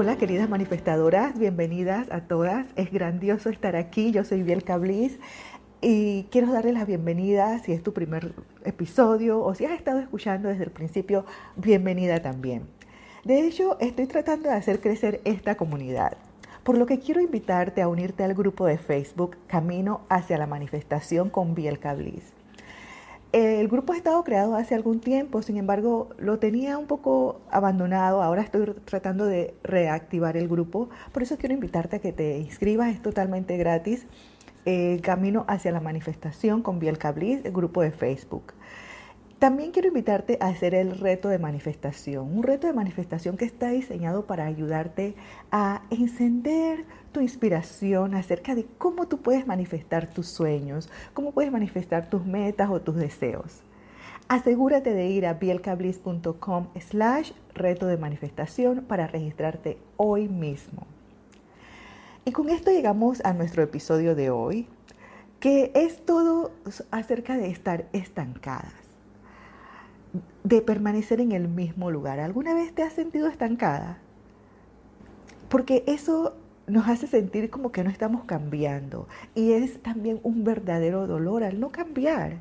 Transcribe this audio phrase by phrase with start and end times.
[0.00, 2.68] Hola queridas manifestadoras, bienvenidas a todas.
[2.76, 4.12] Es grandioso estar aquí.
[4.12, 5.18] Yo soy Biel Cablis
[5.80, 8.32] y quiero darles la bienvenida si es tu primer
[8.64, 11.26] episodio o si has estado escuchando desde el principio,
[11.56, 12.68] bienvenida también.
[13.24, 16.16] De hecho, estoy tratando de hacer crecer esta comunidad,
[16.62, 21.28] por lo que quiero invitarte a unirte al grupo de Facebook Camino hacia la Manifestación
[21.28, 22.37] con Biel Cablis.
[23.32, 28.22] El grupo ha estado creado hace algún tiempo, sin embargo lo tenía un poco abandonado,
[28.22, 32.88] ahora estoy tratando de reactivar el grupo, por eso quiero invitarte a que te inscribas,
[32.88, 34.06] es totalmente gratis,
[34.64, 38.54] eh, Camino hacia la Manifestación con Biel Cablis, el grupo de Facebook.
[39.38, 43.68] También quiero invitarte a hacer el reto de manifestación, un reto de manifestación que está
[43.68, 45.14] diseñado para ayudarte
[45.52, 52.10] a encender tu inspiración acerca de cómo tú puedes manifestar tus sueños, cómo puedes manifestar
[52.10, 53.62] tus metas o tus deseos.
[54.26, 60.84] Asegúrate de ir a bielcablis.com slash reto de manifestación para registrarte hoy mismo.
[62.24, 64.66] Y con esto llegamos a nuestro episodio de hoy,
[65.38, 66.50] que es todo
[66.90, 68.87] acerca de estar estancadas
[70.44, 72.20] de permanecer en el mismo lugar.
[72.20, 73.98] ¿Alguna vez te has sentido estancada?
[75.48, 76.34] Porque eso
[76.66, 81.60] nos hace sentir como que no estamos cambiando y es también un verdadero dolor al
[81.60, 82.36] no cambiar.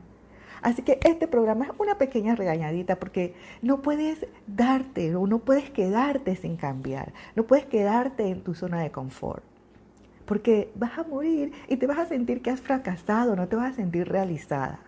[0.61, 5.69] Así que este programa es una pequeña regañadita porque no puedes darte o no puedes
[5.69, 9.43] quedarte sin cambiar, no puedes quedarte en tu zona de confort.
[10.25, 13.73] Porque vas a morir y te vas a sentir que has fracasado, no te vas
[13.73, 14.79] a sentir realizada.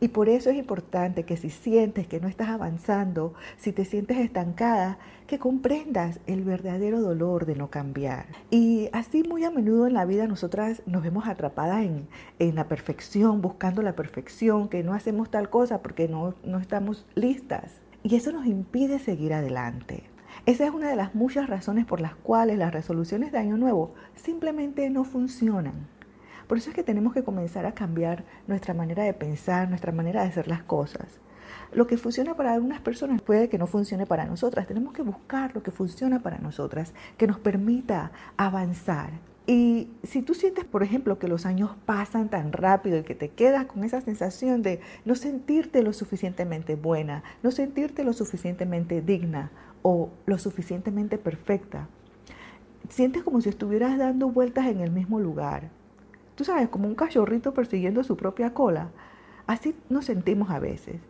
[0.00, 4.18] Y por eso es importante que si sientes que no estás avanzando, si te sientes
[4.18, 8.26] estancada, que comprendas el verdadero dolor de no cambiar.
[8.50, 11.84] Y así muy a menudo en la vida nosotras nos vemos atrapadas
[12.38, 17.80] en, la perfección, buscando la perfección, que no hacemos tal cosa porque no estamos listas.
[18.04, 20.04] Y eso nos impide seguir adelante.
[20.46, 23.92] Esa es una de las muchas razones por las cuales las resoluciones de Año Nuevo
[24.14, 25.88] simplemente no funcionan.
[26.48, 30.22] Por eso es que tenemos que comenzar a cambiar nuestra manera de pensar, nuestra manera
[30.22, 31.20] de hacer las cosas.
[31.72, 34.66] Lo que funciona para algunas personas puede que no funcione para nosotras.
[34.66, 39.10] Tenemos que buscar lo que funciona para nosotras, que nos permita avanzar.
[39.46, 43.30] Y si tú sientes, por ejemplo, que los años pasan tan rápido y que te
[43.30, 49.50] quedas con esa sensación de no sentirte lo suficientemente buena, no sentirte lo suficientemente digna
[49.82, 51.88] o lo suficientemente perfecta,
[52.88, 55.70] sientes como si estuvieras dando vueltas en el mismo lugar,
[56.38, 58.92] tú sabes, como un cachorrito persiguiendo su propia cola.
[59.48, 61.00] Así nos sentimos a veces.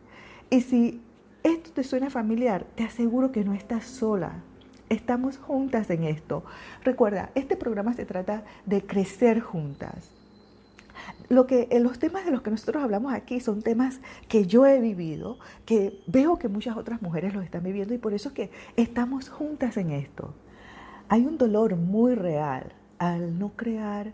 [0.49, 1.03] Y si
[1.43, 4.43] esto te suena familiar, te aseguro que no estás sola.
[4.89, 6.45] Estamos juntas en esto.
[6.83, 10.11] Recuerda, este programa se trata de crecer juntas.
[11.29, 14.81] Lo que, los temas de los que nosotros hablamos aquí son temas que yo he
[14.81, 18.51] vivido, que veo que muchas otras mujeres los están viviendo y por eso es que
[18.77, 20.33] estamos juntas en esto.
[21.11, 24.13] Hay un dolor muy real al no crear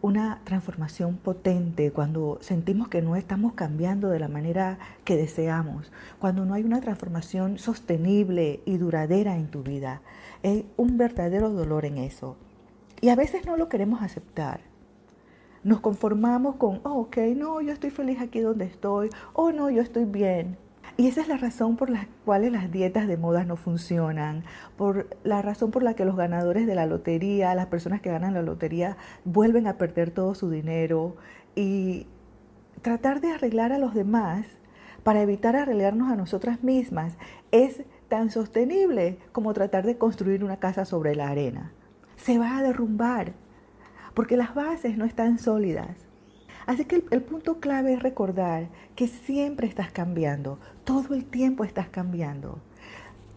[0.00, 6.44] una transformación potente, cuando sentimos que no estamos cambiando de la manera que deseamos, cuando
[6.44, 10.00] no hay una transformación sostenible y duradera en tu vida.
[10.44, 12.36] Hay un verdadero dolor en eso.
[13.00, 14.60] Y a veces no lo queremos aceptar.
[15.64, 19.82] Nos conformamos con, oh, ok, no, yo estoy feliz aquí donde estoy, oh, no, yo
[19.82, 20.56] estoy bien.
[21.00, 24.42] Y esa es la razón por la cual las dietas de modas no funcionan,
[24.76, 28.34] por la razón por la que los ganadores de la lotería, las personas que ganan
[28.34, 31.14] la lotería, vuelven a perder todo su dinero
[31.54, 32.08] y
[32.82, 34.44] tratar de arreglar a los demás
[35.04, 37.16] para evitar arreglarnos a nosotras mismas
[37.52, 41.70] es tan sostenible como tratar de construir una casa sobre la arena.
[42.16, 43.34] Se va a derrumbar
[44.14, 46.07] porque las bases no están sólidas.
[46.68, 51.88] Así que el, punto clave es recordar que siempre estás cambiando, todo el tiempo estás
[51.88, 52.58] cambiando.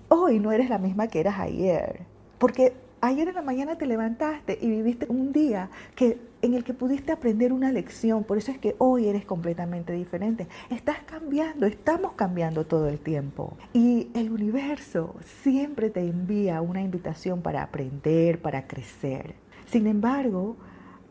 [0.09, 2.01] Hoy no eres la misma que eras ayer,
[2.37, 6.73] porque ayer en la mañana te levantaste y viviste un día que, en el que
[6.73, 10.49] pudiste aprender una lección, por eso es que hoy eres completamente diferente.
[10.69, 13.55] Estás cambiando, estamos cambiando todo el tiempo.
[13.71, 19.35] Y el universo siempre te envía una invitación para aprender, para crecer.
[19.67, 20.57] Sin embargo,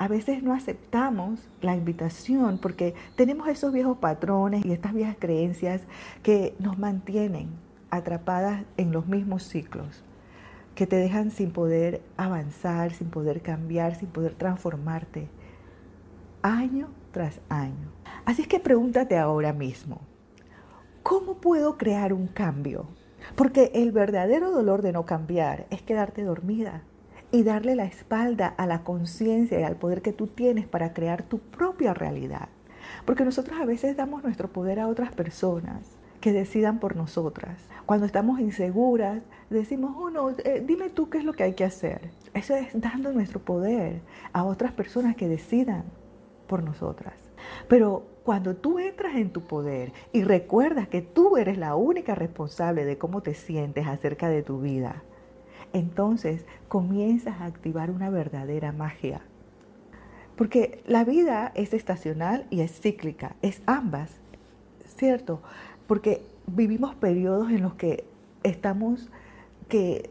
[0.01, 5.83] a veces no aceptamos la invitación porque tenemos esos viejos patrones y estas viejas creencias
[6.23, 7.51] que nos mantienen
[7.91, 10.03] atrapadas en los mismos ciclos,
[10.75, 15.29] que te dejan sin poder avanzar, sin poder cambiar, sin poder transformarte,
[16.41, 17.93] año tras año.
[18.25, 20.01] Así es que pregúntate ahora mismo,
[21.03, 22.87] ¿cómo puedo crear un cambio?
[23.37, 26.85] Porque el verdadero dolor de no cambiar es quedarte dormida
[27.33, 31.23] y darle la espalda a la conciencia y al poder que tú tienes para crear
[31.23, 32.49] tu propia realidad.
[33.05, 37.59] Porque nosotros a veces damos nuestro poder a otras personas que decidan por nosotras.
[37.87, 41.65] Cuando estamos inseguras, decimos, oh no, eh, dime tú qué es lo que hay que
[41.65, 42.11] hacer.
[42.35, 45.85] Eso es dando nuestro poder a otras personas que decidan
[46.47, 47.15] por nosotras.
[47.69, 52.85] Pero cuando tú entras en tu poder y recuerdas que tú eres la única responsable
[52.85, 55.03] de cómo te sientes acerca de tu vida,
[55.73, 59.23] entonces comienzas a activar una verdadera magia.
[60.37, 64.21] Porque la vida es estacional y es cíclica, es ambas,
[64.97, 65.43] ¿cierto?
[65.87, 68.05] Porque vivimos periodos en los que
[68.43, 69.11] estamos,
[69.69, 70.11] que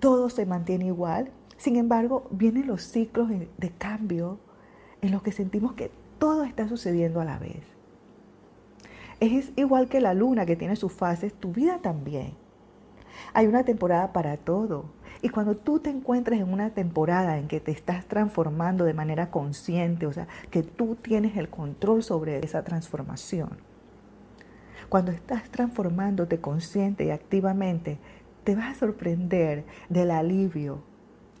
[0.00, 4.38] todo se mantiene igual, sin embargo, vienen los ciclos de cambio
[5.02, 7.62] en los que sentimos que todo está sucediendo a la vez.
[9.20, 12.34] Es igual que la luna que tiene sus fases, tu vida también.
[13.34, 14.86] Hay una temporada para todo.
[15.20, 19.30] Y cuando tú te encuentres en una temporada en que te estás transformando de manera
[19.30, 23.50] consciente, o sea, que tú tienes el control sobre esa transformación,
[24.88, 27.98] cuando estás transformándote consciente y activamente,
[28.44, 30.82] te vas a sorprender del alivio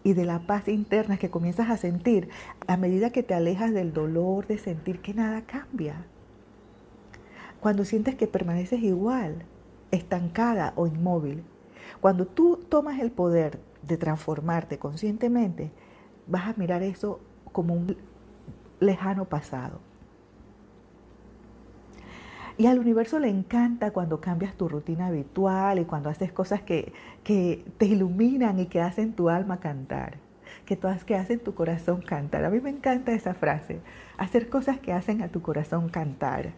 [0.04, 2.28] y de la paz interna que comienzas a sentir
[2.66, 6.04] a medida que te alejas del dolor de sentir que nada cambia.
[7.60, 9.44] Cuando sientes que permaneces igual,
[9.90, 11.42] estancada o inmóvil,
[12.00, 15.70] cuando tú tomas el poder de transformarte conscientemente,
[16.26, 17.20] vas a mirar eso
[17.52, 17.96] como un
[18.80, 19.80] lejano pasado.
[22.56, 26.92] Y al universo le encanta cuando cambias tu rutina habitual y cuando haces cosas que,
[27.22, 30.16] te iluminan y que hacen tu alma cantar,
[30.66, 32.44] que, todas, que hacen tu corazón cantar.
[32.44, 33.80] A mí me encanta esa frase,
[34.16, 36.52] hacer cosas que hacen a tu corazón cantar.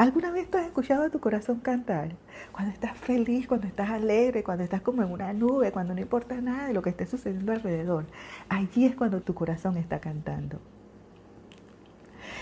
[0.00, 2.16] ¿Alguna vez tú has escuchado a tu corazón cantar?
[2.52, 6.40] Cuando estás feliz, cuando estás alegre, cuando estás como en una nube, cuando no importa
[6.40, 8.06] nada de lo que esté sucediendo alrededor.
[8.48, 10.58] Allí es cuando tu corazón está cantando.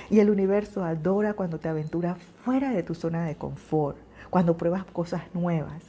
[0.08, 3.96] Y el universo adora cuando te aventuras fuera de tu zona de confort,
[4.30, 5.82] cuando pruebas cosas nuevas.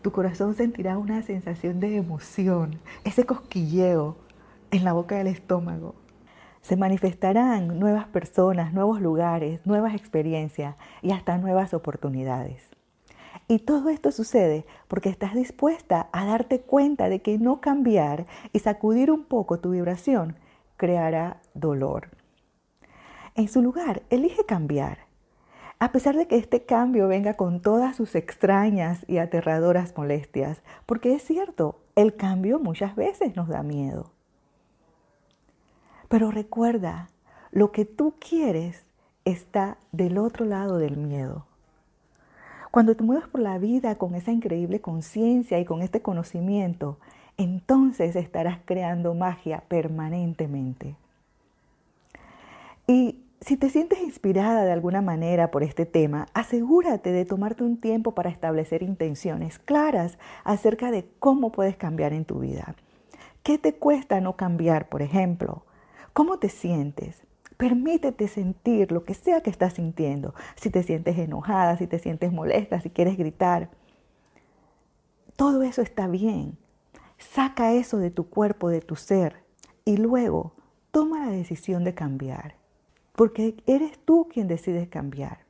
[0.00, 4.16] Tu corazón sentirá una sensación de emoción, ese cosquilleo
[4.70, 5.94] en la boca del estómago.
[6.66, 12.60] Se manifestarán nuevas personas, nuevos lugares, nuevas experiencias y hasta nuevas oportunidades.
[13.46, 18.58] Y todo esto sucede porque estás dispuesta a darte cuenta de que no cambiar y
[18.58, 20.40] sacudir un poco tu vibración
[20.76, 22.08] creará dolor.
[23.36, 25.06] En su lugar, elige cambiar.
[25.78, 31.14] A pesar de que este cambio venga con todas sus extrañas y aterradoras molestias, porque
[31.14, 34.15] es cierto, el cambio muchas veces nos da miedo.
[36.08, 37.08] Pero recuerda,
[37.50, 38.84] lo que tú quieres
[39.24, 41.46] está del otro lado del miedo.
[42.70, 46.98] Cuando te mueves por la vida con esa increíble conciencia y con este conocimiento,
[47.38, 50.94] entonces estarás creando magia permanentemente.
[52.86, 57.78] Y si te sientes inspirada de alguna manera por este tema, asegúrate de tomarte un
[57.78, 62.74] tiempo para establecer intenciones claras acerca de cómo puedes cambiar en tu vida.
[63.42, 65.62] ¿Qué te cuesta no cambiar, por ejemplo?
[66.16, 67.20] ¿Cómo te sientes?
[67.58, 70.34] Permítete sentir lo que sea que estás sintiendo.
[70.54, 73.68] Si te sientes enojada, si te sientes molesta, si quieres gritar.
[75.36, 76.56] Todo eso está bien.
[77.18, 79.44] Saca eso de tu cuerpo, de tu ser,
[79.84, 80.54] y luego
[80.90, 82.54] toma la decisión de cambiar.
[83.14, 85.40] Porque eres tú quien decides cambiar.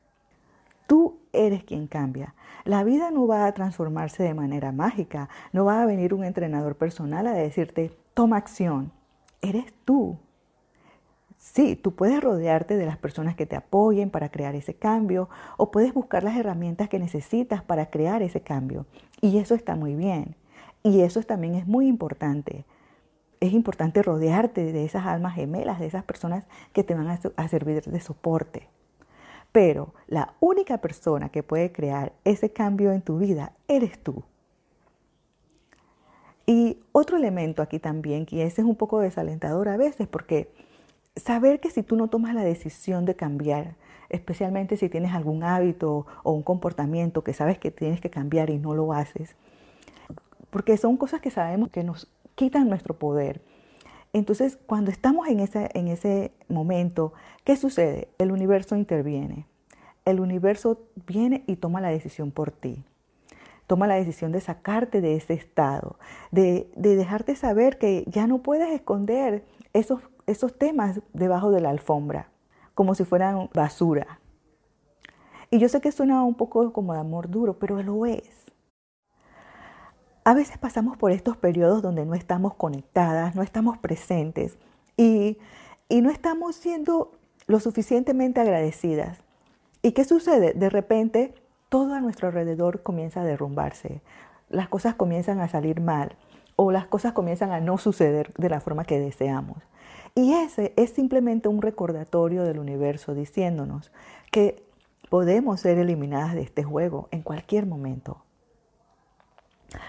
[0.88, 2.34] Tú eres quien cambia.
[2.64, 5.28] La vida no va a transformarse de manera mágica.
[5.52, 8.90] No va a venir un entrenador personal a decirte, toma acción.
[9.40, 10.18] Eres tú.
[11.38, 15.70] Sí, tú puedes rodearte de las personas que te apoyen para crear ese cambio o
[15.70, 18.86] puedes buscar las herramientas que necesitas para crear ese cambio.
[19.20, 20.34] Y eso está muy bien.
[20.82, 22.64] Y eso también es muy importante
[23.40, 27.82] es importante rodearte de esas almas gemelas, de esas personas que te van a, servir
[27.82, 28.68] de soporte.
[29.52, 34.22] Pero la única persona que puede crear ese cambio en tu vida eres tú.
[36.46, 40.52] Y otro elemento aquí también, que ese es un poco desalentador a veces, porque
[41.16, 43.74] saber que si tú no tomas la decisión de cambiar,
[44.08, 48.58] especialmente si tienes algún hábito o un comportamiento que sabes que tienes que cambiar y
[48.58, 49.34] no lo haces,
[50.50, 53.40] porque son cosas que sabemos que nos quitan nuestro poder.
[54.12, 57.12] Entonces, cuando estamos en ese, en ese momento,
[57.44, 58.08] ¿qué sucede?
[58.18, 59.46] El universo interviene.
[60.04, 62.84] El universo viene y toma la decisión por ti.
[63.66, 65.98] Toma la decisión de sacarte de ese estado,
[66.30, 71.70] de, de dejarte saber que ya no puedes esconder esos, esos temas debajo de la
[71.70, 72.28] alfombra,
[72.74, 74.20] como si fueran basura.
[75.50, 78.46] Y yo sé que suena un poco como de amor duro, pero lo es.
[80.24, 84.58] A veces pasamos por estos periodos donde no estamos conectadas, no estamos presentes
[84.96, 85.38] y,
[85.88, 87.12] no estamos siendo
[87.46, 89.20] lo suficientemente agradecidas.
[89.82, 90.52] ¿Y qué sucede?
[90.52, 91.34] De repente
[91.68, 94.02] todo a nuestro alrededor comienza a derrumbarse,
[94.48, 96.16] las cosas comienzan a salir mal
[96.56, 99.62] o las cosas comienzan a no suceder de la forma que deseamos.
[100.14, 103.92] Y ese es simplemente un recordatorio del universo diciéndonos
[104.32, 104.64] que
[105.10, 108.22] podemos ser eliminadas de este juego en cualquier momento.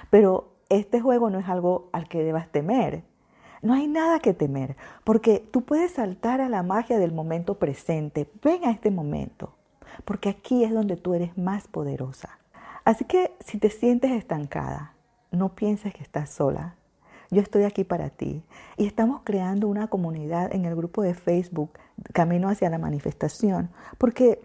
[0.10, 3.04] Pero este juego no es algo al que debas temer.
[3.62, 8.30] No hay nada que temer, porque tú puedes saltar a la magia del momento presente.
[8.44, 9.56] Ven a este momento,
[10.06, 12.38] porque aquí es donde tú eres más poderosa.
[12.84, 14.94] Así que si te sientes estancada,
[15.32, 16.76] no pienses que estás sola.
[17.30, 18.44] Yo estoy aquí para ti
[18.78, 21.72] y estamos creando una comunidad en el grupo de Facebook
[22.14, 24.40] Camino hacia la Manifestación porque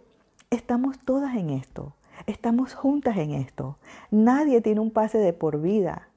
[0.51, 1.95] estamos todas en esto,
[2.27, 3.79] estamos juntas en esto.
[4.11, 6.09] Nadie tiene un pase de por vida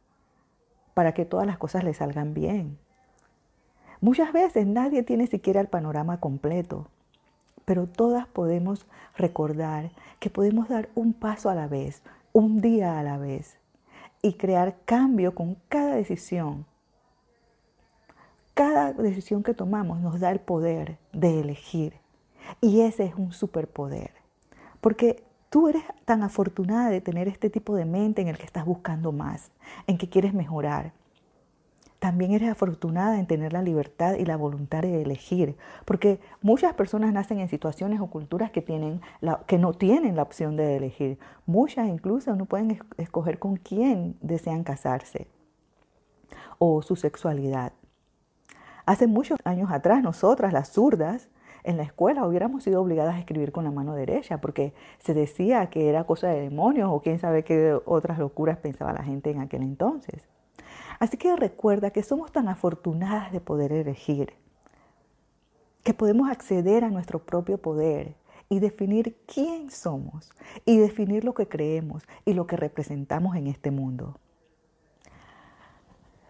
[0.95, 2.79] para que todas las cosas le salgan bien.
[4.01, 6.87] Muchas veces nadie tiene siquiera el panorama completo,
[7.65, 12.01] pero todas podemos recordar que podemos dar un paso a la vez,
[12.33, 13.59] un día a la vez
[14.25, 16.65] y crear cambio con cada decisión.
[18.55, 21.93] Cada decisión que tomamos nos da el poder de elegir.
[22.59, 24.09] Y ese es un superpoder.
[24.81, 28.65] Porque tú eres tan afortunada de tener este tipo de mente en el que estás
[28.65, 29.51] buscando más,
[29.85, 30.91] en que quieres mejorar,
[32.05, 37.11] también eres afortunada en tener la libertad y la voluntad de elegir, porque muchas personas
[37.11, 39.01] nacen en situaciones o culturas que, tienen
[39.47, 41.17] que no tienen la opción de elegir.
[41.47, 45.25] Muchas incluso no pueden escoger con quién desean casarse
[46.59, 47.73] o su sexualidad.
[48.85, 51.29] Hace muchos años atrás, nosotras, las zurdas,
[51.63, 55.71] en la escuela hubiéramos sido obligadas a escribir con la mano derecha porque se decía
[55.71, 59.39] que era cosa de demonios o quién sabe qué otras locuras pensaba la gente en
[59.39, 60.34] aquel entonces.
[60.99, 64.33] Así que recuerda que somos tan afortunadas de poder elegir,
[65.83, 68.15] que podemos acceder a nuestro propio poder
[68.49, 70.31] y definir quién somos
[70.65, 74.19] y definir lo que creemos y lo que representamos en este mundo.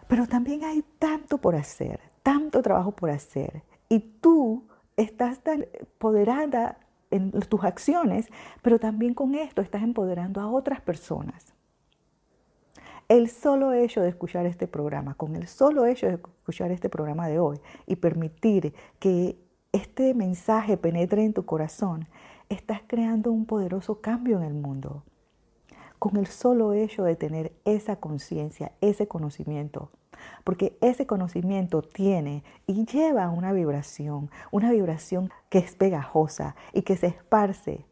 [0.08, 4.64] Pero también hay tanto por hacer, tanto trabajo por hacer y tú
[4.96, 6.78] estás tan empoderada
[7.10, 8.28] en tus acciones,
[8.62, 11.55] pero también con esto estás empoderando a otras personas.
[13.08, 17.28] El solo hecho de escuchar este programa, con el solo hecho de escuchar este programa
[17.28, 19.38] de hoy y permitir que
[19.70, 22.08] este mensaje penetre en tu corazón,
[22.48, 25.04] estás creando un poderoso cambio en el mundo.
[26.00, 29.92] Con el solo hecho de tener esa conciencia, ese conocimiento.
[30.42, 36.96] Porque ese conocimiento tiene y lleva una vibración, una vibración que es pegajosa y que
[36.96, 37.86] se esparce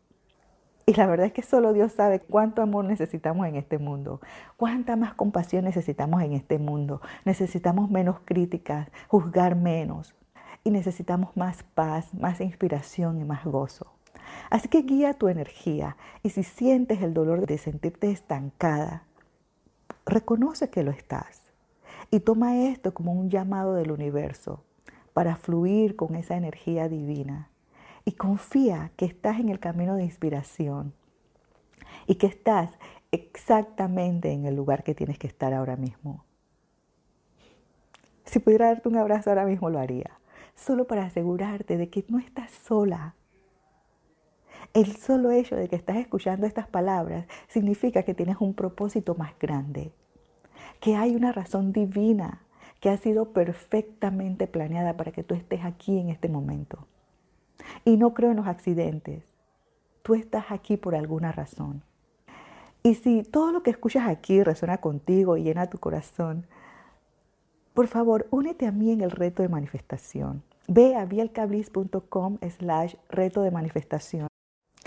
[0.86, 4.20] y la verdad es que solo Dios sabe cuánto amor necesitamos en este mundo,
[4.56, 7.00] cuánta más compasión necesitamos en este mundo.
[7.24, 10.14] Necesitamos menos críticas, juzgar menos.
[10.62, 13.92] Y necesitamos más paz, más inspiración y más gozo.
[14.50, 15.96] Así que guía tu energía.
[16.22, 19.04] Y si sientes el dolor de sentirte estancada,
[20.04, 21.42] reconoce que lo estás.
[22.10, 24.62] Y toma esto como un llamado del universo
[25.14, 27.48] para fluir con esa energía divina
[28.04, 30.92] y confía que estás en el camino de inspiración
[32.06, 32.70] y que estás
[33.10, 36.24] exactamente en el lugar que tienes que estar ahora mismo.
[38.24, 40.18] Si pudiera darte un abrazo ahora mismo lo haría,
[40.54, 43.14] solo para asegurarte de que no estás sola.
[44.72, 49.38] El solo hecho de que estás escuchando estas palabras significa que tienes un propósito más
[49.38, 49.92] grande,
[50.80, 52.42] que hay una razón divina
[52.80, 56.86] que ha sido perfectamente planeada para que tú estés aquí en este momento.
[57.84, 59.24] Y no creo en los accidentes.
[60.02, 61.82] Tú estás aquí por alguna razón.
[62.82, 66.46] Y si todo lo que escuchas aquí resuena contigo y llena tu corazón,
[67.72, 70.42] por favor, únete a mí en el reto de manifestación.
[70.68, 74.28] Ve a bielcablis.com slash reto de manifestación.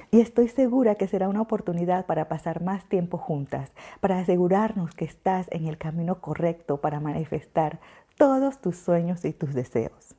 [0.09, 5.05] Y estoy segura que será una oportunidad para pasar más tiempo juntas, para asegurarnos que
[5.05, 7.79] estás en el camino correcto para manifestar
[8.15, 10.15] todos tus sueños y tus deseos.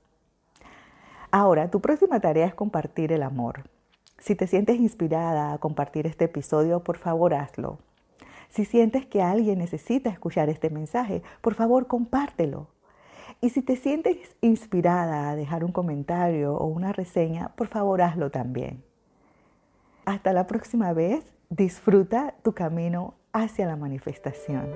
[1.30, 3.64] Ahora, tu próxima tarea es compartir el amor.
[4.18, 7.78] Si te sientes inspirada a compartir este episodio, por favor hazlo.
[8.49, 12.68] Si sientes que alguien necesita escuchar este mensaje, por favor compártelo.
[13.42, 18.30] Y si te sientes inspirada a dejar un comentario o una reseña, por favor hazlo
[18.30, 18.82] también.
[20.06, 24.66] Hasta la próxima vez, disfruta tu camino hacia la manifestación.